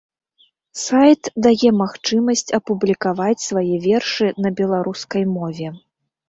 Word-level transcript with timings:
Сайт 0.83 1.27
дае 1.47 1.69
магчымасць 1.81 2.43
апублікаваць 2.59 3.45
свае 3.49 3.75
вершы 3.85 4.31
на 4.47 4.55
беларускай 4.63 5.23
мове. 5.37 5.67